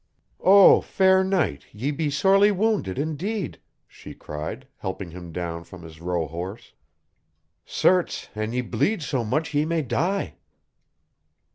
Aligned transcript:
"Oh, 0.43 0.81
fair 0.81 1.23
knight, 1.23 1.67
ye 1.71 1.91
be 1.91 2.09
sorely 2.09 2.49
wounded 2.49 2.97
indeed!" 2.97 3.59
she 3.87 4.15
cried, 4.15 4.67
helping 4.77 5.11
him 5.11 5.31
down 5.31 5.63
from 5.63 5.83
his 5.83 5.99
rohorse. 6.01 6.73
"Certes, 7.67 8.27
an 8.33 8.51
ye 8.51 8.61
bleed 8.61 9.03
so 9.03 9.23
much 9.23 9.53
ye 9.53 9.63
may 9.63 9.83
die!" 9.83 10.37